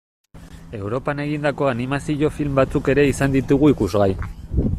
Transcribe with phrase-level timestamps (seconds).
[0.77, 4.09] Europan egindako animazio film batzuk ere izan ditugu ikusgai.